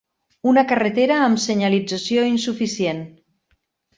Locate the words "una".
0.51-0.61